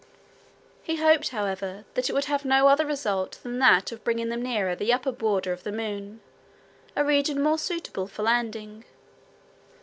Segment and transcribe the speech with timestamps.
[0.81, 4.41] He hoped, however, that it would have no other result than that of bringing them
[4.41, 6.21] nearer the upper border of the moon,
[6.95, 8.83] a region more suitable for landing.